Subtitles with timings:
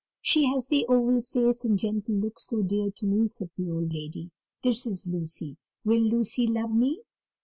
[0.23, 3.93] "She has the oval face and gentle look so dear to me," said the old
[3.93, 4.31] lady;
[4.63, 5.57] "this is Lucy.
[5.85, 7.03] Will Lucy love me?"